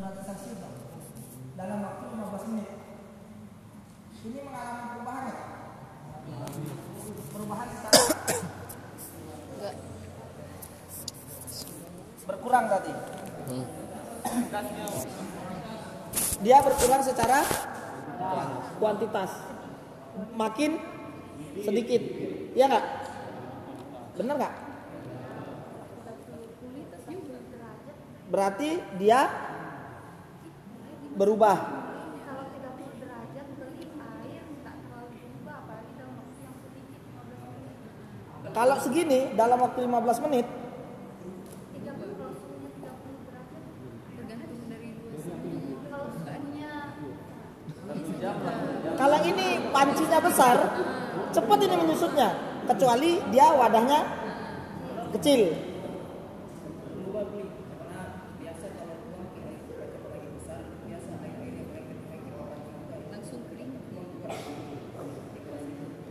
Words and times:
dong. 0.00 0.76
dalam 1.52 1.78
waktu 1.84 2.04
15 2.16 2.50
menit. 2.54 2.70
Ini 4.22 4.38
mengalami 4.46 4.82
perubahan 4.96 5.24
ya? 5.28 5.36
Perubahan 7.32 7.66
secara 7.68 8.00
berkurang 12.22 12.64
tadi. 12.70 12.92
Dia 16.42 16.58
berkurang 16.62 17.02
secara 17.04 17.38
kuantitas. 18.78 19.30
Makin 20.38 20.70
sedikit. 21.60 22.02
Iya 22.56 22.64
nggak? 22.70 22.86
Bener 24.16 24.34
nggak? 24.38 24.54
Berarti 28.32 28.80
dia 28.96 29.51
berubah. 31.22 31.56
Kalau 32.26 32.44
30 32.50 32.98
derajat 32.98 33.46
berarti 33.54 33.84
air 33.86 34.42
nggak 34.42 34.74
terlalu 34.82 35.08
berubah 35.14 35.54
apalagi 35.62 35.92
dalam 35.94 36.14
waktu 36.18 36.38
yang 36.42 36.54
sedikit 36.58 36.98
15 36.98 37.46
menit. 37.46 38.50
Kalau 38.50 38.76
segini 38.82 39.20
dalam 39.38 39.58
waktu 39.62 39.78
15 39.86 40.24
menit 40.26 40.46
30 41.78 42.18
kalau 42.18 42.34
suhunya 42.34 42.70
30 42.74 43.26
derajat 43.30 43.62
Tergantung 44.18 44.66
dari 44.66 44.88
dua 44.98 45.16
suhu. 45.22 45.50
kalau 45.86 46.08
suhunya 46.10 46.74
Kalau 48.98 49.18
ini 49.26 49.48
pancinya 49.74 50.18
besar, 50.22 50.56
cepat 51.34 51.58
ini 51.58 51.74
menyusutnya. 51.74 52.30
Kecuali 52.62 53.18
dia 53.34 53.50
wadahnya 53.50 54.00
kecil. 55.18 55.71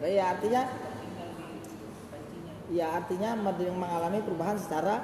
Ya 0.02 0.34
artinya, 0.34 0.66
ya 2.74 2.88
artinya 2.98 3.38
meng- 3.38 3.78
mengalami 3.78 4.20
perubahan 4.26 4.58
secara 4.58 4.98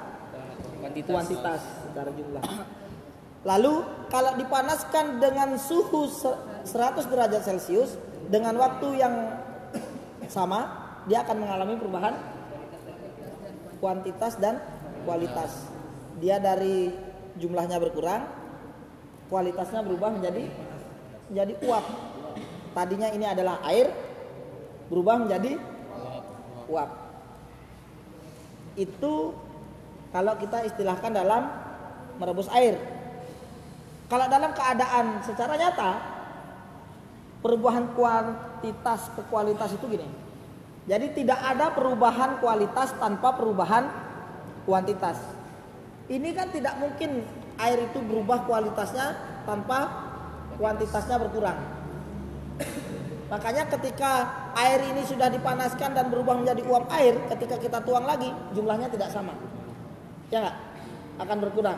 kuantitas. 0.82 1.14
kuantitas, 1.14 1.60
secara 1.86 2.10
jumlah. 2.10 2.42
Lalu 3.46 3.74
kalau 4.10 4.34
dipanaskan 4.34 5.22
dengan 5.22 5.54
suhu 5.54 6.10
se- 6.10 6.38
100 6.66 7.06
derajat 7.06 7.46
Celcius 7.46 7.94
dengan 8.26 8.58
waktu 8.58 8.98
yang 8.98 9.14
sama, 10.26 10.66
dia 11.06 11.22
akan 11.22 11.46
mengalami 11.46 11.78
perubahan 11.78 12.14
kuantitas 13.78 14.34
dan 14.42 14.58
kualitas. 15.06 15.70
Dia 16.18 16.42
dari 16.42 16.90
jumlahnya 17.38 17.78
berkurang, 17.78 18.26
kualitasnya 19.30 19.86
berubah 19.86 20.10
menjadi 20.18 20.50
menjadi 21.30 21.54
uap. 21.62 21.84
Tadinya 22.74 23.08
ini 23.14 23.24
adalah 23.30 23.62
air, 23.70 23.86
berubah 24.88 25.24
menjadi 25.24 25.60
uap. 26.68 26.90
Itu 28.76 29.36
kalau 30.12 30.34
kita 30.40 30.64
istilahkan 30.64 31.12
dalam 31.12 31.48
merebus 32.16 32.48
air. 32.52 32.76
Kalau 34.08 34.24
dalam 34.32 34.56
keadaan 34.56 35.20
secara 35.20 35.52
nyata, 35.60 36.00
perubahan 37.44 37.92
kuantitas 37.92 39.12
ke 39.12 39.22
kualitas 39.28 39.76
itu 39.76 39.84
gini. 39.84 40.08
Jadi 40.88 41.12
tidak 41.12 41.36
ada 41.36 41.68
perubahan 41.76 42.40
kualitas 42.40 42.96
tanpa 42.96 43.36
perubahan 43.36 43.92
kuantitas. 44.64 45.20
Ini 46.08 46.32
kan 46.32 46.48
tidak 46.48 46.80
mungkin 46.80 47.20
air 47.60 47.84
itu 47.84 48.00
berubah 48.00 48.48
kualitasnya 48.48 49.12
tanpa 49.44 50.08
kuantitasnya 50.56 51.20
berkurang. 51.20 51.77
Makanya 53.28 53.68
ketika 53.68 54.24
air 54.56 54.80
ini 54.88 55.04
sudah 55.04 55.28
dipanaskan 55.28 55.92
dan 55.92 56.08
berubah 56.08 56.40
menjadi 56.40 56.64
uap 56.64 56.88
air, 56.96 57.12
ketika 57.28 57.60
kita 57.60 57.78
tuang 57.84 58.08
lagi 58.08 58.32
jumlahnya 58.56 58.88
tidak 58.88 59.12
sama. 59.12 59.36
Ya 60.32 60.48
nggak? 60.48 60.56
Akan 61.20 61.36
berkurang. 61.44 61.76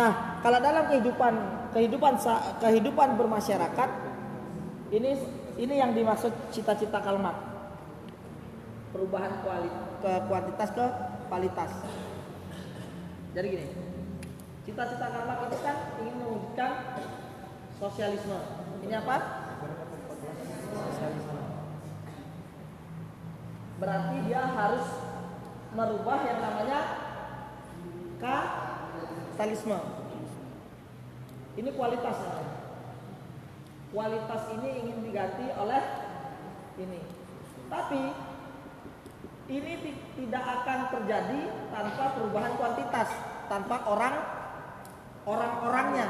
Nah, 0.00 0.40
kalau 0.40 0.58
dalam 0.64 0.88
kehidupan 0.88 1.34
kehidupan 1.76 2.16
kehidupan 2.64 3.08
bermasyarakat 3.20 3.90
ini 4.96 5.10
ini 5.60 5.74
yang 5.76 5.92
dimaksud 5.92 6.32
cita-cita 6.48 7.04
Kalmak. 7.04 7.36
Perubahan 8.88 9.44
kuali, 9.44 9.68
ke 10.00 10.12
kuantitas 10.24 10.72
ke 10.72 10.84
kualitas. 11.28 11.70
Jadi 13.36 13.46
gini, 13.52 13.66
cita-cita 14.64 15.06
Kalmak 15.12 15.52
itu 15.52 15.56
kan 15.60 15.76
ingin 16.00 16.14
mewujudkan 16.16 16.70
sosialisme. 17.76 18.40
Ini 18.88 19.04
apa? 19.04 19.47
Berarti 23.78 24.16
dia 24.26 24.42
harus 24.42 24.86
merubah 25.70 26.18
yang 26.26 26.38
namanya 26.42 26.80
kapitalisme. 28.18 29.78
Ini 31.58 31.70
kualitas. 31.74 32.18
Kualitas 33.88 34.42
ini 34.58 34.68
ingin 34.82 34.98
diganti 35.06 35.46
oleh 35.54 35.82
ini. 36.78 37.00
Tapi 37.70 38.02
ini 39.48 39.72
ti- 39.80 40.02
tidak 40.20 40.44
akan 40.44 40.78
terjadi 40.92 41.40
tanpa 41.72 42.04
perubahan 42.18 42.52
kuantitas, 42.60 43.08
tanpa 43.48 43.80
orang 43.88 44.14
orang-orangnya. 45.24 46.08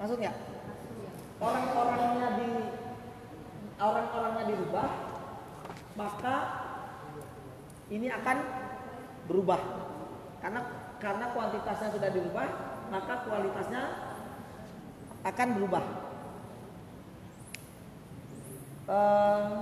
Maksudnya? 0.00 0.32
Orang-orangnya 1.40 2.28
di 2.40 2.48
orang-orangnya 3.80 4.44
dirubah, 4.48 4.88
maka 6.00 6.36
ini 7.92 8.08
akan 8.08 8.36
berubah. 9.28 9.60
Karena 10.40 10.60
karena 10.96 11.26
kuantitasnya 11.36 11.88
sudah 11.92 12.08
dirubah, 12.08 12.46
maka 12.88 13.14
kualitasnya 13.28 13.82
akan 15.20 15.48
berubah. 15.60 15.84
Eh, 18.90 19.52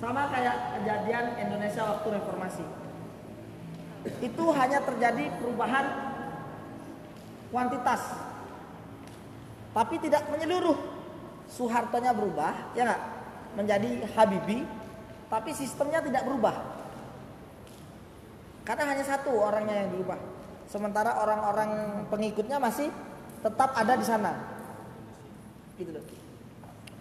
sama 0.00 0.32
kayak 0.32 0.56
kejadian 0.80 1.26
Indonesia 1.36 1.82
waktu 1.84 2.08
reformasi. 2.16 2.64
Itu 4.24 4.44
hanya 4.56 4.80
terjadi 4.80 5.28
perubahan 5.36 5.86
kuantitas, 7.52 8.16
tapi 9.76 10.00
tidak 10.00 10.24
menyeluruh. 10.32 10.96
Soehartonya 11.50 12.14
berubah, 12.14 12.72
ya 12.78 12.86
nggak? 12.86 13.19
Menjadi 13.58 14.06
Habibie, 14.14 14.66
tapi 15.26 15.50
sistemnya 15.54 16.02
tidak 16.02 16.26
berubah. 16.26 16.54
Karena 18.66 18.94
hanya 18.94 19.04
satu 19.06 19.34
orangnya 19.34 19.86
yang 19.86 19.90
berubah. 19.94 20.18
Sementara 20.70 21.18
orang-orang 21.18 22.04
pengikutnya 22.06 22.62
masih 22.62 22.94
tetap 23.42 23.74
ada 23.74 23.98
di 23.98 24.06
sana. 24.06 24.32
Gitu 25.74 25.90
loh. 25.90 26.04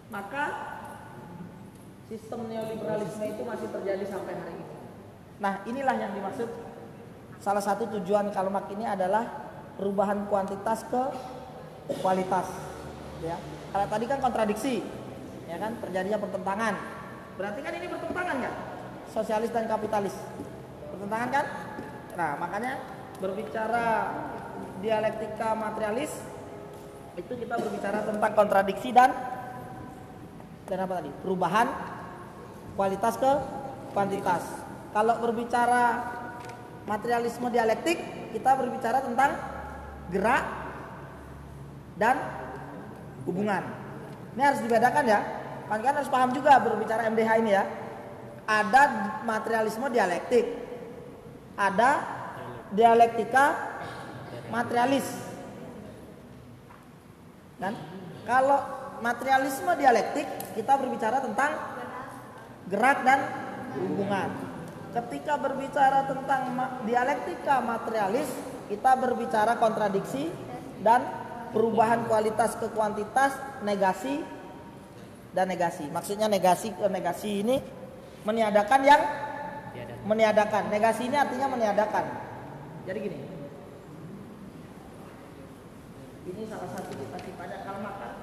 Maka 0.10 0.44
sistem 2.10 2.50
neoliberalisme 2.50 3.22
itu 3.30 3.42
masih 3.46 3.68
terjadi 3.70 4.06
sampai 4.10 4.34
hari 4.34 4.58
ini. 4.58 4.76
Nah, 5.38 5.54
inilah 5.70 5.96
yang 6.02 6.12
dimaksud 6.18 6.50
salah 7.38 7.62
satu 7.62 7.86
tujuan 8.00 8.34
Kalmak 8.34 8.68
ini 8.74 8.90
adalah 8.90 9.24
perubahan 9.78 10.26
kuantitas 10.26 10.84
ke 10.90 11.02
kualitas. 12.02 12.50
Ya. 13.22 13.38
Kalau 13.70 13.86
tadi 13.86 14.06
kan 14.10 14.20
kontradiksi, 14.20 14.82
ya 15.50 15.58
kan 15.58 15.74
terjadinya 15.82 16.22
pertentangan. 16.22 16.74
Berarti 17.34 17.60
kan 17.66 17.74
ini 17.74 17.88
bertentangan 17.90 18.36
nggak? 18.38 18.56
Sosialis 19.10 19.50
dan 19.50 19.66
kapitalis. 19.66 20.14
Bertentangan 20.94 21.30
kan? 21.34 21.46
Nah, 22.14 22.32
makanya 22.38 22.74
berbicara 23.18 23.86
dialektika 24.80 25.58
materialis 25.58 26.14
itu 27.18 27.34
kita 27.36 27.60
berbicara 27.60 28.06
tentang 28.08 28.32
kontradiksi 28.32 28.96
dan 28.96 29.12
dan 30.70 30.78
apa 30.86 31.02
tadi? 31.02 31.12
Perubahan 31.26 31.68
kualitas 32.78 33.18
ke 33.18 33.32
kuantitas. 33.92 34.46
Kalau 34.94 35.18
berbicara 35.18 36.14
materialisme 36.86 37.50
dialektik, 37.50 37.98
kita 38.34 38.52
berbicara 38.54 39.02
tentang 39.02 39.34
gerak 40.14 40.46
dan 41.98 42.16
hubungan. 43.26 43.62
Ini 44.34 44.42
harus 44.42 44.62
dibedakan 44.64 45.06
ya. 45.06 45.20
Kan 45.70 45.80
kan 45.86 45.94
harus 46.02 46.10
paham 46.10 46.34
juga 46.34 46.58
berbicara 46.58 47.06
MDH 47.14 47.32
ini 47.46 47.52
ya. 47.54 47.64
Ada 48.50 48.82
materialisme 49.22 49.86
dialektik. 49.94 50.46
Ada 51.54 51.90
dialektika 52.74 53.46
materialis. 54.50 55.06
Dan 57.62 57.78
kalau 58.26 58.58
materialisme 59.06 59.70
dialektik 59.78 60.26
kita 60.58 60.74
berbicara 60.74 61.22
tentang 61.22 61.52
gerak 62.66 63.06
dan 63.06 63.20
hubungan. 63.78 64.30
Ketika 64.90 65.38
berbicara 65.38 66.10
tentang 66.10 66.58
dialektika 66.90 67.62
materialis 67.62 68.26
kita 68.70 68.98
berbicara 68.98 69.58
kontradiksi 69.62 70.34
dan 70.82 71.02
perubahan 71.50 72.06
kualitas 72.06 72.54
ke 72.58 72.70
kuantitas, 72.74 73.34
negasi 73.66 74.22
dan 75.34 75.46
negasi. 75.50 75.86
Maksudnya 75.90 76.26
negasi 76.26 76.74
ke 76.74 76.86
negasi 76.90 77.46
ini 77.46 77.58
meniadakan 78.26 78.82
yang 78.86 79.02
meniadakan. 80.06 80.74
Negasi 80.74 81.08
ini 81.08 81.18
artinya 81.18 81.48
meniadakan. 81.52 82.06
Jadi 82.90 83.00
gini. 83.00 83.20
Ini 86.30 86.42
salah 86.46 86.70
satu 86.78 86.92
kita 86.94 87.18
pada 87.38 87.56
kalau 87.66 87.82
makan. 87.82 88.14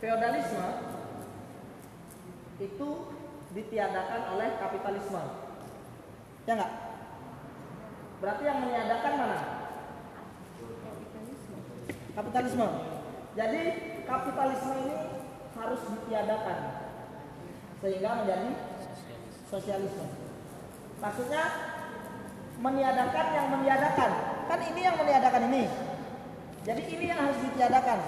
Feodalisme 0.00 0.68
itu 2.60 2.88
ditiadakan 3.52 4.20
oleh 4.36 4.48
kapitalisme. 4.56 5.22
Ya 6.48 6.56
enggak? 6.56 6.72
Berarti 8.24 8.42
yang 8.48 8.58
meniadakan 8.64 9.12
mana? 9.16 9.40
Kapitalisme. 12.14 12.66
Jadi 13.38 13.60
kapitalisme 14.04 14.74
ini 14.82 14.96
harus 15.54 15.80
ditiadakan 15.86 16.58
sehingga 17.80 18.10
menjadi 18.22 18.50
sosialisme. 19.48 20.06
Maksudnya 21.00 21.44
meniadakan 22.60 23.26
yang 23.32 23.46
meniadakan. 23.54 24.10
Kan 24.50 24.60
ini 24.66 24.80
yang 24.82 24.96
meniadakan 24.98 25.42
ini. 25.48 25.64
Jadi 26.66 26.82
ini 26.92 27.04
yang 27.08 27.20
harus 27.24 27.38
ditiadakan 27.40 27.98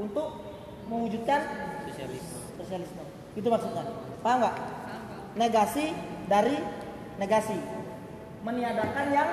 untuk 0.00 0.40
mewujudkan 0.88 1.40
sosialisme 1.84 2.44
sosialisme. 2.56 3.02
Itu 3.36 3.48
maksudnya. 3.50 3.84
Paham 4.22 4.38
nggak? 4.40 4.56
Negasi 5.36 5.92
dari 6.30 6.56
negasi. 7.20 7.58
Meniadakan 8.46 9.06
yang 9.12 9.28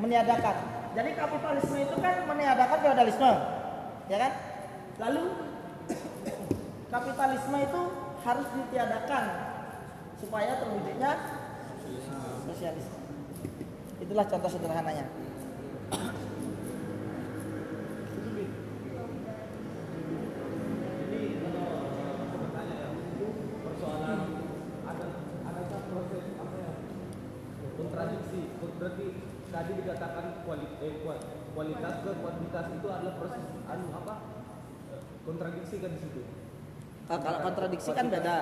meniadakan. 0.00 0.79
Jadi 0.90 1.10
kapitalisme 1.14 1.76
itu 1.78 1.94
kan 2.02 2.14
meniadakan 2.26 2.78
feodalisme. 2.82 3.30
Ya 4.10 4.18
kan? 4.18 4.32
Lalu 4.98 5.24
kapitalisme 6.90 7.58
itu 7.62 7.80
harus 8.20 8.48
ditiadakan 8.52 9.24
supaya 10.18 10.58
terwujudnya 10.60 11.10
sosialisme. 12.44 12.98
Itulah 14.02 14.26
contoh 14.26 14.50
sederhananya. 14.50 15.06
Jadi 21.10 21.24
kalau 21.40 21.64
aku 22.18 22.36
bertanya 22.44 22.74
ya, 22.76 22.88
persoalan 23.64 24.20
ada 24.84 25.06
adakah 25.48 25.80
proses 25.88 26.24
apa 26.36 26.56
ya 26.58 26.72
kontradiksi? 27.78 28.40
Berarti 28.80 29.06
tadi 29.50 29.74
dikatakan 29.90 30.46
kuali- 30.46 30.70
eh, 30.78 31.02
kual- 31.02 31.24
kualitas 31.50 31.94
ke 32.06 32.10
kuantitas 32.14 32.66
itu 32.70 32.86
adalah 32.86 33.14
proses 33.18 33.42
anu 33.66 33.86
apa 33.90 34.14
kontradiksi 35.26 35.74
kan 35.82 35.90
di 35.90 35.98
situ. 35.98 36.20
Ah, 37.10 37.18
kalau 37.18 37.38
kontradiksi 37.42 37.90
kan 37.90 38.06
beda. 38.06 38.36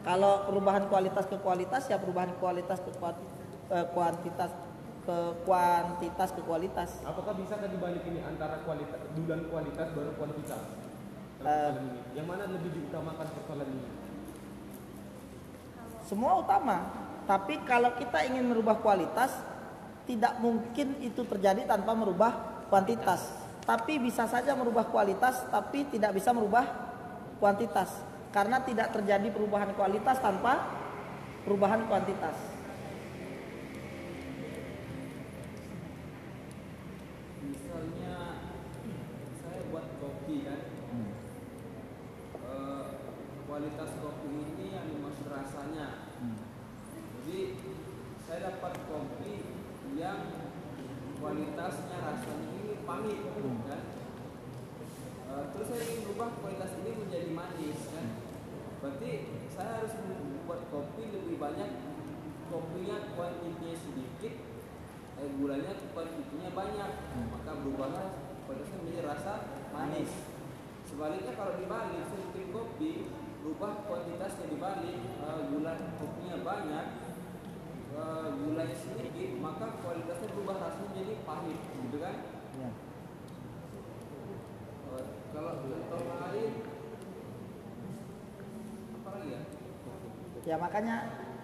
Kalau 0.00 0.32
perubahan 0.48 0.84
kualitas 0.88 1.24
ke 1.28 1.36
kualitas 1.44 1.82
ya 1.92 2.00
perubahan 2.00 2.32
kualitas 2.40 2.78
ke 2.80 2.90
kuanti- 2.96 3.28
eh, 3.68 3.86
kuantitas 3.92 4.50
ke 5.04 5.16
kuantitas 5.44 6.28
ke 6.32 6.40
kualitas. 6.40 6.90
Apakah 7.04 7.36
bisa 7.36 7.60
kan 7.60 7.68
dibalik 7.68 8.00
ini 8.08 8.24
antara 8.24 8.64
kualitas 8.64 8.96
dulu 9.12 9.28
dan 9.28 9.40
kualitas 9.52 9.86
baru 9.92 10.10
kuantitas? 10.16 10.62
Persoalan 11.36 11.84
ini. 11.84 12.00
Yang 12.16 12.26
mana 12.32 12.44
lebih 12.48 12.70
diutamakan 12.72 13.26
persoalan 13.28 13.68
ini? 13.68 13.86
Semua 16.06 16.32
utama. 16.40 16.76
Tapi 17.26 17.58
kalau 17.66 17.90
kita 17.98 18.22
ingin 18.24 18.46
merubah 18.46 18.78
kualitas, 18.78 19.34
tidak 20.06 20.38
mungkin 20.38 20.96
itu 21.02 21.22
terjadi 21.26 21.66
tanpa 21.66 21.92
merubah 21.92 22.64
kuantitas. 22.70 23.26
Tapi 23.66 23.98
bisa 23.98 24.30
saja 24.30 24.54
merubah 24.54 24.86
kualitas, 24.86 25.42
tapi 25.50 25.90
tidak 25.90 26.14
bisa 26.14 26.30
merubah 26.30 26.64
kuantitas. 27.42 27.90
Karena 28.30 28.62
tidak 28.62 28.94
terjadi 28.94 29.26
perubahan 29.34 29.74
kualitas 29.74 30.22
tanpa 30.22 30.70
perubahan 31.42 31.82
kuantitas. 31.90 32.56
misalnya 37.46 38.42
saya 39.42 39.60
buat 39.70 39.86
kopi 40.02 40.36
kan 40.46 40.60
Eh, 42.46 42.84
kualitas 43.44 43.90
kopi 43.98 44.28
ini 44.32 44.66
yang 44.70 44.86
dimaksud 44.86 45.26
rasanya 45.28 46.14
jadi 47.26 47.58
saya 48.22 48.38
dapat 48.54 48.74
kopi 48.86 49.34
yang 49.98 50.46
kualitasnya 51.36 52.00
rasanya 52.00 52.48
ini 52.48 52.80
pahit 52.88 53.20
kan? 53.68 53.82
Eh, 55.28 55.44
terus 55.52 55.68
saya 55.68 55.84
ingin 55.84 56.16
ubah 56.16 56.32
kualitas 56.40 56.72
ini 56.80 56.96
menjadi 56.96 57.28
manis 57.36 57.80
kan? 57.92 58.06
Berarti 58.80 59.10
saya 59.52 59.84
harus 59.84 59.92
membuat 60.00 60.64
kopi 60.72 61.12
lebih 61.12 61.36
banyak 61.36 61.76
kopinya 62.48 63.12
kuantitinya 63.12 63.76
sedikit 63.76 64.34
eh, 65.20 65.28
gulanya 65.36 65.76
kuantitinya 65.92 66.50
banyak. 66.56 66.90
Maka 67.28 67.50
berubahlah 67.60 68.06
kualitasnya 68.48 68.80
menjadi 68.80 69.02
rasa 69.04 69.32
manis. 69.76 70.08
Sebaliknya 70.88 71.36
kalau 71.36 71.60
dibalik 71.60 72.00
bikin 72.32 72.48
kopi 72.48 73.12
berubah 73.44 73.84
kuantitasnya 73.84 74.48
dibalik 74.48 75.04
eh, 75.04 75.40
gula 75.52 75.76
kopinya 76.00 76.36
banyak 76.40 76.86
eh, 77.92 78.28
gulanya 78.40 78.76
sedikit 78.76 79.30
maka 79.40 79.66
kualitasnya 79.80 80.28
berubah 80.36 80.56
rasanya 80.60 80.90
jadi 80.96 81.05
gitu 81.44 81.98
kan 82.00 82.16
Ya. 82.56 82.70
Eh, 84.96 85.04
kalau 85.30 85.52
contoh 85.60 86.00
lain 86.08 86.52
apa 88.96 89.08
lagi 89.12 89.28
ya 89.28 89.40
Ya 90.46 90.56
makanya 90.56 90.96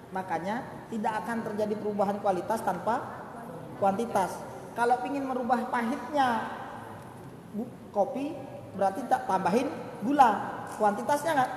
makanya 0.09 0.55
tidak 0.89 1.13
akan 1.21 1.39
terjadi 1.43 1.75
perubahan 1.75 2.17
kualitas 2.23 2.63
tanpa 2.63 3.03
kuantitas. 3.77 4.31
Kalau 4.73 4.97
ingin 5.05 5.27
merubah 5.27 5.69
pahitnya 5.69 6.49
bu- 7.51 7.69
kopi 7.91 8.33
berarti 8.73 9.03
tak 9.05 9.27
tambahin 9.27 9.69
gula. 10.01 10.63
Kuantitasnya 10.79 11.33
nggak? 11.35 11.51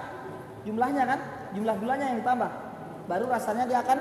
Jumlahnya 0.65 1.03
kan? 1.05 1.19
Jumlah 1.53 1.75
gulanya 1.77 2.05
yang 2.11 2.17
ditambah. 2.19 2.51
Baru 3.05 3.25
rasanya 3.29 3.69
dia 3.69 3.79
akan 3.79 3.99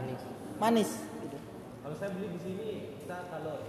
manis 0.00 0.22
manis. 0.56 0.90
gitu. 1.20 1.36
Kalau 1.84 1.94
saya 1.94 2.10
beli 2.16 2.32
di 2.32 2.40
sini, 2.40 2.68
kita 3.04 3.28
kalau 3.28 3.60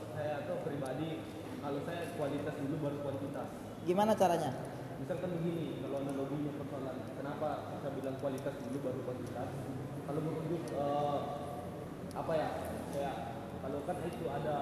kalau 1.68 1.84
saya 1.84 2.16
kualitas 2.16 2.56
dulu 2.64 2.76
baru 2.80 2.98
kuantitas. 3.04 3.48
Gimana 3.84 4.16
caranya? 4.16 4.56
Misalkan 5.04 5.36
begini, 5.36 5.84
kalau 5.84 6.00
analoginya 6.00 6.56
persoalan, 6.56 6.96
kenapa 7.20 7.76
saya 7.84 7.92
bilang 7.92 8.16
kualitas 8.24 8.56
dulu 8.56 8.78
baru 8.88 9.00
kuantitas? 9.04 9.50
Kalau 10.08 10.20
merujuk 10.24 10.64
eh, 10.72 11.20
apa 12.16 12.34
ya, 12.40 12.48
kayak 12.96 13.16
kalau 13.60 13.84
kan 13.84 14.00
itu 14.00 14.26
ada 14.32 14.56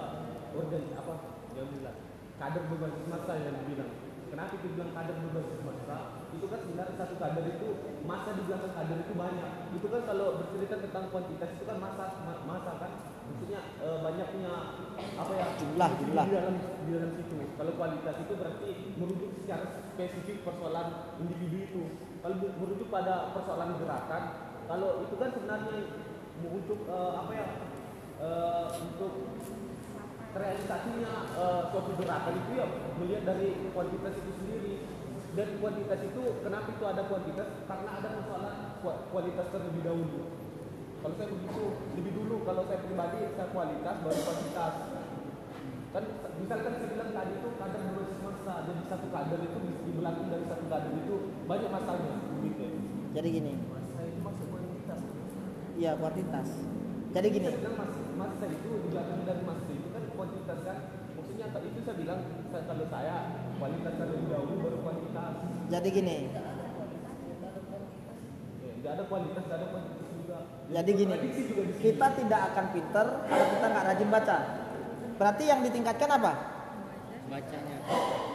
organ 0.58 0.84
apa 0.98 1.14
yang 1.54 1.70
bilang 1.78 1.98
kader 2.42 2.64
berbasis 2.74 3.06
massa 3.06 3.34
yang 3.38 3.58
bilang. 3.70 3.92
Kenapa 4.26 4.52
itu 4.58 4.68
bilang 4.74 4.90
kader 4.98 5.16
berbasis 5.30 5.62
massa? 5.62 5.98
Itu 6.34 6.46
kan 6.50 6.60
sebenarnya 6.66 6.94
satu 6.98 7.16
kader 7.22 7.46
itu 7.54 7.68
massa 8.10 8.34
di 8.34 8.42
belakang 8.50 8.74
kader 8.74 8.98
itu 9.06 9.14
banyak. 9.14 9.52
Itu 9.78 9.88
kan 9.94 10.02
kalau 10.10 10.42
bercerita 10.42 10.82
tentang 10.82 11.14
kuantitas 11.14 11.54
itu 11.54 11.70
kan 11.70 11.78
massa 11.78 12.18
ma- 12.26 12.44
massa 12.50 12.74
kan 12.82 12.92
maksudnya 13.26 13.62
eh, 13.82 13.98
banyaknya 14.02 14.54
apa 15.18 15.34
ya 15.34 15.48
Jumlah. 15.76 15.92
di 16.00 16.32
dalam 16.32 16.56
di 16.88 16.90
dalam 16.96 17.12
situ. 17.20 17.36
Kalau 17.60 17.72
kualitas 17.76 18.16
itu 18.24 18.34
berarti 18.40 18.70
merujuk 18.96 19.30
secara 19.44 19.66
spesifik 19.92 20.38
persoalan 20.48 20.88
individu 21.20 21.58
itu. 21.68 21.84
Kalau 22.24 22.36
merujuk 22.40 22.88
pada 22.88 23.36
persoalan 23.36 23.76
gerakan, 23.76 24.24
kalau 24.72 25.04
itu 25.04 25.16
kan 25.20 25.30
sebenarnya 25.36 25.78
merujuk 26.40 26.80
eh, 26.88 27.12
apa 27.20 27.32
ya 27.36 27.48
eh, 28.24 28.66
untuk 28.88 29.14
realisasinya 30.36 31.14
eh, 31.36 31.62
suatu 31.76 31.92
gerakan 32.00 32.34
itu 32.40 32.52
ya 32.56 32.66
melihat 32.96 33.24
dari 33.36 33.48
kuantitas 33.76 34.14
itu 34.16 34.32
sendiri. 34.40 34.76
Dan 35.36 35.60
kuantitas 35.60 36.00
itu 36.00 36.24
kenapa 36.40 36.72
itu 36.72 36.84
ada 36.88 37.02
kuantitas? 37.12 37.48
Karena 37.68 37.90
ada 38.00 38.10
masalah 38.24 38.80
ku- 38.80 39.04
kualitas 39.12 39.52
terlebih 39.52 39.84
dahulu. 39.84 40.32
Kalau 41.04 41.16
saya 41.20 41.28
begitu, 41.28 41.64
lebih 42.00 42.12
dulu 42.16 42.36
kalau 42.48 42.64
saya 42.66 42.80
pribadi 42.80 43.20
saya 43.36 43.52
kualitas 43.52 43.96
baru 44.00 44.20
kuantitas 44.24 44.74
kan 45.96 46.04
misalkan 46.44 46.72
saya 46.76 46.88
bilang 46.92 47.10
tadi 47.16 47.32
itu 47.40 47.48
kader 47.56 47.80
berbasis 47.88 48.20
massa 48.20 48.54
jadi 48.68 48.82
satu 48.92 49.08
kader 49.16 49.40
itu 49.48 49.58
di, 49.64 49.72
di 49.80 49.92
belakang 49.96 50.28
dari 50.28 50.44
satu 50.44 50.66
kader 50.68 50.92
itu 50.92 51.16
banyak 51.48 51.70
masanya 51.72 52.16
gitu 52.44 52.66
Jadi 53.16 53.28
gini. 53.32 53.54
massa 53.72 54.00
itu 54.04 54.20
masuk 54.20 54.46
kuantitas 54.52 55.00
Iya 55.80 55.92
kuantitas. 55.96 56.48
Jadi 57.16 57.28
gini. 57.32 57.48
saya 57.48 57.60
bilang 57.64 57.76
mas, 57.80 57.92
massa 58.20 58.46
itu 58.52 58.70
di 58.76 58.88
belakang 58.92 59.24
dari 59.24 59.44
massa 59.48 59.72
itu 59.72 59.88
kan 59.88 60.04
kuantitas 60.20 60.60
kan 60.68 60.78
maksudnya 61.16 61.46
itu 61.64 61.80
saya 61.88 61.96
bilang 61.96 62.20
saya, 62.52 62.64
kalau 62.68 62.86
saya 62.92 63.18
kualitas 63.56 63.94
terlebih 63.96 64.28
dahulu 64.28 64.54
baru 64.68 64.78
kuantitas 64.84 65.34
Jadi 65.72 65.88
gini. 65.96 66.18
Nggak 68.84 68.92
ada 69.00 69.04
kualitas 69.08 69.44
nggak 69.48 69.60
ada 69.64 69.68
kuantitas 69.72 70.08
juga 70.12 70.38
Jadi 70.76 70.92
gini, 70.92 71.16
kita 71.80 72.08
tidak 72.20 72.42
akan 72.52 72.66
pinter 72.76 73.06
kalau 73.32 73.46
kita 73.48 73.66
nggak 73.72 73.86
rajin 73.88 74.12
baca. 74.12 74.65
Berarti 75.16 75.44
yang 75.48 75.64
ditingkatkan 75.64 76.10
apa? 76.12 76.32
bacanya 77.26 77.78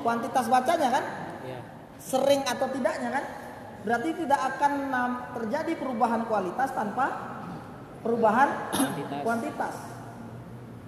Kuantitas 0.02 0.46
bacanya 0.50 0.88
kan? 0.90 1.04
ya 1.46 1.60
Sering 2.00 2.42
atau 2.42 2.66
tidaknya 2.72 3.10
kan? 3.12 3.24
Berarti 3.80 4.10
tidak 4.12 4.40
akan 4.56 4.72
terjadi 5.40 5.72
perubahan 5.76 6.24
kualitas 6.28 6.68
tanpa 6.72 7.06
perubahan 8.04 8.48
Kuantitas. 8.72 9.20
kuantitas. 9.24 9.76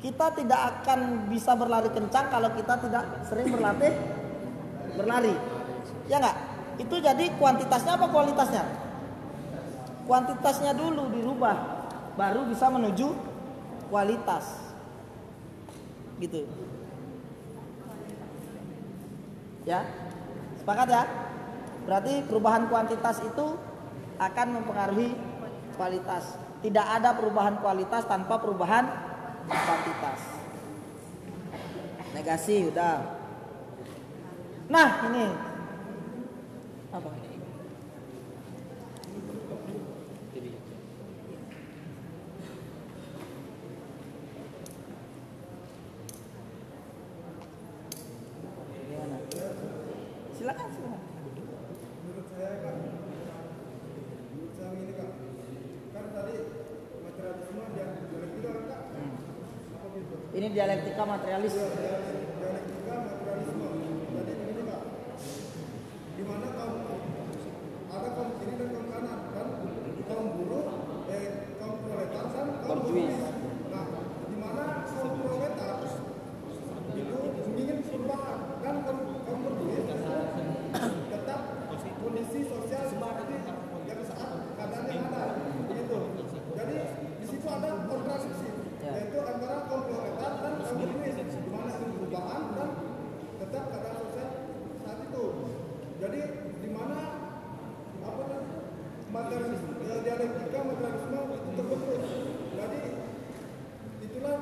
Kita 0.03 0.27
tidak 0.35 0.61
akan 0.83 1.31
bisa 1.31 1.55
berlari 1.55 1.89
kencang 1.95 2.27
kalau 2.27 2.51
kita 2.59 2.75
tidak 2.83 3.05
sering 3.29 3.49
berlatih 3.55 3.93
berlari. 4.99 5.35
Ya 6.11 6.19
nggak? 6.19 6.37
Itu 6.83 6.99
jadi 6.99 7.31
kuantitasnya 7.39 7.95
apa 8.01 8.07
kualitasnya? 8.11 8.65
Kuantitasnya 10.03 10.75
dulu 10.75 11.15
dirubah, 11.15 11.57
baru 12.19 12.49
bisa 12.51 12.67
menuju 12.67 13.15
kualitas. 13.89 14.72
Gitu. 16.23 16.47
Ya, 19.67 19.83
sepakat 20.55 20.87
ya? 20.87 21.03
Berarti 21.83 22.23
perubahan 22.31 22.71
kuantitas 22.71 23.19
itu 23.27 23.59
akan 24.23 24.47
mempengaruhi 24.63 25.19
kualitas. 25.75 26.39
Tidak 26.63 26.87
ada 26.87 27.19
perubahan 27.19 27.59
kualitas 27.59 28.07
tanpa 28.07 28.39
perubahan 28.39 28.87
kuantitas. 29.51 30.21
Negasi 32.15 32.71
udah. 32.71 33.19
Nah, 34.71 34.89
ini 35.11 35.27
apa? 36.95 37.11
jadi 40.33 40.51
Gimana? 48.93 49.17
Silakan, 50.53 50.69
silakan. 50.77 51.01
menurut 52.05 52.27
saya 52.29 52.51
kak 52.61 52.75
menurut 52.77 54.53
saya 54.53 54.69
ini 54.77 54.93
kak 54.93 55.11
kan 55.93 56.05
tadi 56.13 56.35
materialisme 57.01 57.63
dia 57.73 57.87
dialektika 57.89 58.51
kan 58.53 59.01
gitu 59.97 60.15
Ini 60.33 60.47
dialektika 60.53 61.03
materialis. 61.09 61.55
dialektika 61.57 62.95
materialisme 63.01 63.69
jadi 64.13 64.33
begini 64.37 64.63
kak 64.69 64.83
di 66.13 66.23
mana 66.29 66.47
kaum 66.53 66.73
ada 67.89 68.09
kaum 68.13 68.29
kiri 68.37 68.53
dan 68.61 68.69
kaum 68.69 68.87
kanan 68.93 69.21
kan 69.33 69.49
kaum 70.05 70.27
buruh 70.37 70.65
eh 71.09 71.25
kaum 71.57 71.75
proletar 71.81 72.25
dan 72.29 72.47
kaum 72.61 72.77
Borjuis. 72.77 73.17
nah 73.73 73.85
di 74.29 74.37
mana 74.37 74.65
kaum 74.85 75.13
proletar 75.17 75.73
itu 76.93 77.17
ingin 77.57 77.79
perubahan 77.89 78.39
dan 78.61 78.77
kaum 78.85 78.99
kaum 79.25 79.39
borjuis 79.43 79.81
tetap 81.13 81.41
kondisi 82.01 82.41
sosial 82.43 82.83
seperti 82.85 83.35
yang 83.87 84.01
saat 84.09 84.29
keadaan 84.57 84.85
yang 84.89 85.05
ada 85.09 85.25
gitu 85.69 85.97
jadi 86.53 86.77
di 87.21 87.27
situ 87.29 87.47
ada 87.47 87.69
kontradiksi 87.87 88.49
Ya. 88.83 88.91
yaitu 88.99 89.15
antara 89.23 89.63
kaum 89.71 89.83
proletar 89.87 90.33
dan 90.43 90.53
kaum 90.59 90.75
borjuis 90.75 91.17
di 91.23 91.49
mana 91.49 91.71
ada 91.71 91.87
perubahan 91.87 92.43
dan 92.57 92.71
tetap 93.39 93.65
keadaan 93.71 93.97
sosial 94.01 94.29
saat 94.83 94.99
itu 95.07 95.25
jadi 96.03 96.21
di 96.59 96.69
mana 96.69 96.99
apa 98.03 98.23
namanya 98.27 98.59
materialisme 99.07 99.73
eh, 99.81 100.01
dialektika 100.03 100.59
materialisme 100.67 101.19
itu 101.31 101.51
terbentuk 101.55 102.01
jadi 102.53 102.81
itulah 104.03 104.37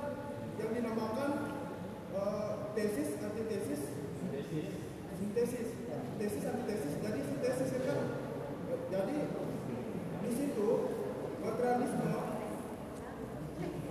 yang 0.56 0.70
dinamakan 0.72 1.30
eh, 2.16 2.50
tesis 3.00 3.16
antitesis 3.25 3.83
sintesis 5.16 5.69
tesis 6.21 6.45
antitesis 6.45 6.95
jadi 7.00 7.21
sintesis 7.25 7.71
kan 7.88 8.00
jadi 8.92 9.16
di 10.21 10.30
situ 10.37 10.69
materialisme 11.40 12.12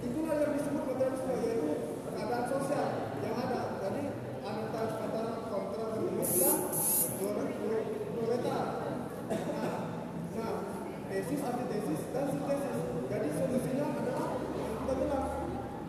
itulah 0.06 0.36
yang 0.38 0.54
disebut 0.54 0.84
materialisme 0.94 1.34
yaitu 1.42 1.70
keadaan 2.06 2.46
sosial 2.54 2.88
yang 3.26 3.34
ada 3.34 3.62
jadi 3.82 4.04
antara 4.46 4.90
antara 5.02 5.32
kontra 5.50 5.84
komunis 5.90 6.34
dan 6.38 6.58
proletar 8.14 8.66
nah, 9.26 9.74
nah 10.38 10.54
tesis 11.10 11.42
antitesis 11.42 12.02
dan 12.14 12.26
sintesis 12.30 12.78
jadi 13.10 13.30
solusinya 13.34 13.86
adalah 13.90 14.38
yang 14.54 14.74
kita 14.86 14.94
bilang 15.02 15.26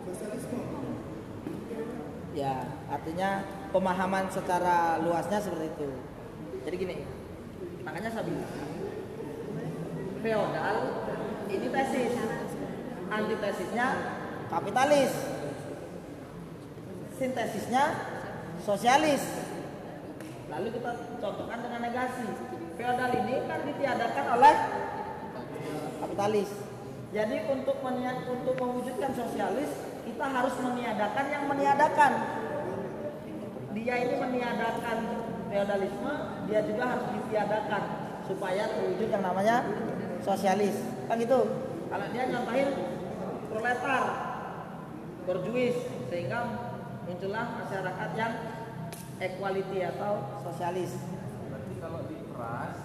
sosialisme 0.09 0.61
Ya, 2.31 2.63
artinya 3.11 3.43
pemahaman 3.75 4.31
secara 4.31 4.95
luasnya 5.03 5.43
seperti 5.43 5.67
itu. 5.67 5.87
Jadi 6.63 6.75
gini, 6.79 6.95
makanya 7.83 8.07
saya 8.07 8.23
bilang 8.23 8.47
feodal 10.23 10.77
ini 11.51 11.67
tesis, 11.67 12.15
antitesisnya 13.11 13.87
kapitalis, 14.47 15.11
sintesisnya 17.19 17.83
sosialis. 18.63 19.27
Lalu 20.47 20.71
kita 20.79 20.91
contohkan 21.19 21.59
dengan 21.67 21.83
negasi. 21.83 22.31
Feodal 22.79 23.11
ini 23.27 23.43
kan 23.43 23.59
ditiadakan 23.67 24.25
oleh 24.39 24.55
kapitalis. 25.99 26.49
Jadi 27.11 27.35
untuk 27.51 27.75
untuk 27.83 28.55
mewujudkan 28.55 29.11
sosialis 29.11 29.67
kita 30.07 30.25
harus 30.31 30.55
meniadakan 30.63 31.25
yang 31.27 31.43
meniadakan. 31.51 32.40
Dia 33.81 33.95
ini 33.97 34.13
meniadakan 34.21 34.97
feodalisme, 35.49 36.13
dia 36.45 36.61
juga 36.69 36.83
harus 36.85 37.07
ditiadakan 37.17 37.83
supaya 38.29 38.69
terwujud 38.77 39.09
yang 39.09 39.25
namanya 39.25 39.65
sosialis. 40.21 40.77
Kan 41.09 41.17
gitu. 41.17 41.49
Kalau 41.89 42.07
dia 42.13 42.23
nyontohin 42.29 42.69
proletar, 43.49 44.03
berjuis 45.25 45.75
sehingga 46.07 46.39
muncullah 47.09 47.57
masyarakat 47.65 48.09
yang 48.15 48.33
equality 49.17 49.79
atau 49.83 50.39
sosialis. 50.45 50.95
Berarti 51.49 51.73
kalau 51.81 52.05
diperas, 52.05 52.77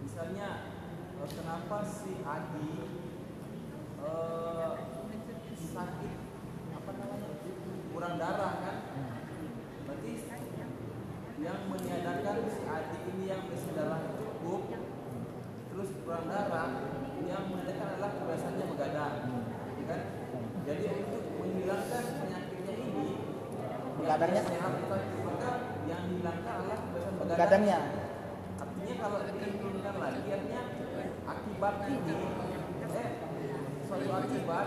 misalnya 0.00 0.48
eh, 1.20 1.30
kenapa 1.30 1.76
si 1.84 2.22
Adi 2.24 2.70
eh, 3.98 4.72
sakit 5.74 6.16
apa 6.74 6.90
namanya 6.96 7.30
kurang 7.92 8.14
darah 8.16 8.54
kan? 8.64 8.78
Berarti 9.84 10.12
yang 11.40 11.60
meniadakan 11.68 12.36
si 12.48 12.62
Adi 12.64 12.98
ini 13.14 13.24
yang 13.28 13.42
isi 13.52 13.70
darah 13.76 14.00
cukup, 14.16 14.70
terus 15.72 15.90
kurang 16.02 16.26
darah, 16.28 16.68
yang 17.24 17.44
meniadakan 17.48 17.86
adalah 17.96 18.10
kebiasaannya 18.16 18.66
begadang, 18.70 19.14
ya 19.54 19.84
kan? 19.88 20.02
Jadi 20.60 20.84
untuk 21.00 21.24
menghilangkan 21.40 22.04
penyakitnya 22.20 22.74
ini, 22.76 23.06
Yang 24.20 24.44
adalah 26.12 26.78
begadang. 26.92 27.24
Begadangnya. 27.24 27.78
Artinya 28.60 28.94
kalau 29.00 29.18
diinginkan 29.24 29.94
lagi 29.96 30.28
artinya 30.28 30.62
akibat 31.24 31.74
ini 31.88 32.16
eh 32.90 33.08
suatu 33.88 34.10
akibat 34.12 34.66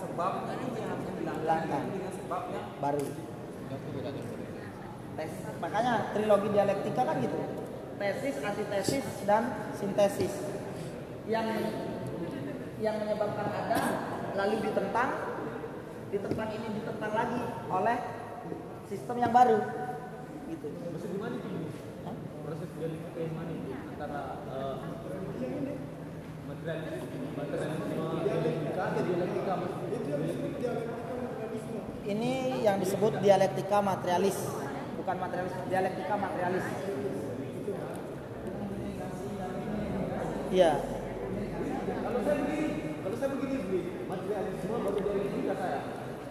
sebabnya 0.00 0.54
ini 0.56 0.78
yang 0.80 0.88
harus 0.96 1.08
dihilangkan 1.20 1.82
dengan 1.92 2.12
sebab 2.16 2.42
yang 2.48 2.66
baru. 2.80 3.04
Tes, 5.14 5.32
makanya 5.60 5.92
trilogi 6.16 6.48
dialektika 6.48 7.02
kan 7.04 7.16
gitu. 7.20 7.38
Tesis, 8.00 8.36
antitesis, 8.40 9.06
dan 9.28 9.42
sintesis. 9.76 10.32
Yang 11.28 11.76
yang 12.80 13.04
menyebabkan 13.04 13.52
ada 13.52 13.78
lalu 14.32 14.64
ditentang, 14.64 15.10
ditentang 16.08 16.48
ini 16.56 16.66
ditentang 16.82 17.12
lagi 17.12 17.42
oleh 17.68 17.96
sistem 18.88 19.16
yang 19.20 19.32
baru. 19.32 19.58
Gitu. 20.48 20.68
Maksud 20.68 21.08
gimana 21.16 21.34
itu? 21.40 21.48
Hah? 22.04 22.16
Proses 22.44 22.68
yang 22.76 23.32
mana 23.32 23.52
itu? 23.52 23.70
Antara 23.96 24.22
eh, 24.44 24.74
materialis, 24.84 25.78
materialisme, 26.44 27.26
maksudnya? 27.32 27.68
Ini 32.04 32.32
yang 32.60 32.76
disebut 32.84 33.24
dialektika 33.24 33.80
materialis, 33.80 34.36
bukan 35.00 35.16
materialis, 35.16 35.56
dialektika 35.72 36.14
materialis. 36.20 36.66
Iya. 40.52 40.72
Kalau 42.04 42.20
saya 42.22 42.36
begini, 42.44 42.62
kalau 43.00 43.16
saya 43.16 43.30
begini 43.32 43.56
materialisme 44.04 44.76
baru 44.84 44.98
dialektika 45.00 45.54
saya. 45.56 45.80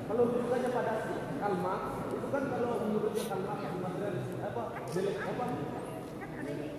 Kalau 0.04 0.22
rujukannya 0.30 0.70
pada 0.70 0.94
Karl 1.42 1.58
Marx, 1.58 2.03
itu 2.34 2.42
kan 2.42 2.50
kalau 2.50 2.82
menurutnya 2.82 3.26
materialis 3.78 4.26
apa 4.42 4.62
apa 5.06 5.46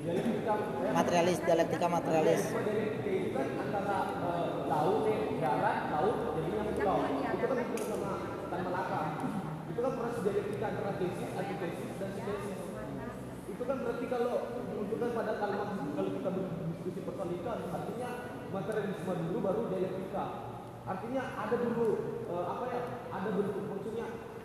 dialektika 0.02 0.54
Materialis, 0.90 1.38
dialektika 1.46 1.86
materialis. 1.86 2.42
itu 3.06 3.30
kan 3.30 3.46
antara 3.62 3.98
eh, 4.18 4.50
laut, 4.66 5.06
eh, 5.06 5.38
darat, 5.38 5.78
laut, 5.94 6.16
jadinya 6.34 6.62
pulau. 6.74 6.98
Itu 7.06 7.46
kan 7.46 7.58
sama 7.86 8.12
Tan 8.50 8.60
Malaka. 8.66 9.00
Itu 9.70 9.78
kan 9.78 9.92
proses 9.94 10.20
dialektika 10.26 10.66
antara 10.74 10.92
tesis, 10.98 11.30
antitesis, 11.38 11.90
dan 12.02 12.10
sintesis. 12.18 12.60
Itu 13.46 13.62
kan 13.62 13.76
berarti 13.78 14.04
kalau 14.10 14.34
menunjukkan 14.58 15.10
pada 15.14 15.32
kalimat 15.38 15.68
kalau 15.70 16.10
kita 16.18 16.30
berdiskusi 16.34 17.00
persoalan 17.06 17.30
itu 17.30 17.46
artinya 17.46 18.10
materialisme 18.50 19.12
dulu 19.30 19.38
baru 19.38 19.62
dialektika. 19.70 20.24
Artinya 20.82 21.22
ada 21.46 21.56
dulu 21.62 21.88
eh, 22.26 22.42
apa 22.42 22.64
ya? 22.74 22.82
Ada 23.14 23.28
bentuk 23.30 23.73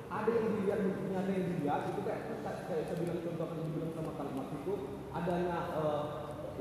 ada 0.10 0.30
yang 0.34 0.48
dilihat 0.58 0.80
bentuk 0.82 1.06
nyata 1.14 1.30
yang 1.30 1.46
dilihat 1.54 1.82
itu 1.94 2.02
kayak 2.02 2.22
kayak 2.42 2.84
saya 2.90 2.98
bilang 2.98 3.20
contoh 3.22 3.48
yang 3.54 3.66
dibilang 3.70 3.94
sama 3.94 4.12
kalimat 4.18 4.48
itu 4.58 4.74
adanya 5.14 5.58
eh, 5.78 6.04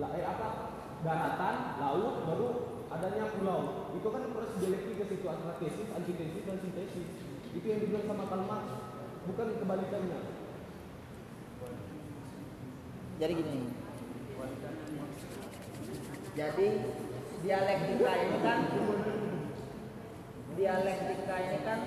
eh, 0.04 0.24
apa 0.28 0.48
daratan, 0.98 1.56
laut, 1.78 2.14
baru 2.26 2.48
adanya 2.92 3.24
pulau. 3.32 3.60
Itu 3.94 4.08
kan 4.10 4.22
proses 4.34 4.56
dialektika 4.60 5.04
situ 5.06 5.26
antara 5.28 5.54
tesis, 5.62 5.88
antitesis, 5.94 6.42
dan 6.44 6.58
sintesis. 6.60 7.08
Itu 7.54 7.66
yang 7.66 7.80
dibilang 7.80 8.04
sama 8.04 8.24
kalimat 8.28 8.62
bukan 9.28 9.46
kebalikannya. 9.62 10.20
Jadi 13.18 13.32
gini. 13.34 13.60
Jadi 16.38 16.66
dialektika 17.42 18.12
ini 18.14 18.38
kan 18.46 18.58
dialektika 20.54 21.36
ini 21.38 21.58
kan 21.66 21.80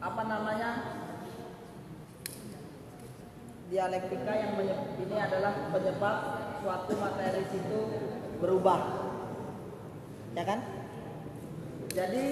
apa 0.00 0.22
namanya? 0.24 0.70
Dialektika 3.68 4.32
yang 4.32 4.52
menye- 4.60 4.86
ini 5.00 5.16
adalah 5.18 5.52
penyebab 5.72 6.16
suatu 6.62 6.92
materi 6.96 7.44
itu 7.48 7.80
berubah. 8.40 8.80
Ya 10.36 10.44
kan? 10.48 10.60
Jadi 11.94 12.24